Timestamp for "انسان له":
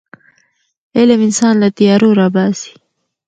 1.27-1.69